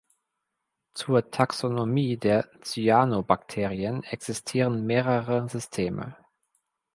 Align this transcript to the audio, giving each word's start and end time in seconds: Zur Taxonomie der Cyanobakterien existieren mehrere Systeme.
Zur 0.95 1.29
Taxonomie 1.29 2.17
der 2.17 2.49
Cyanobakterien 2.63 4.01
existieren 4.03 4.83
mehrere 4.87 5.47
Systeme. 5.47 6.15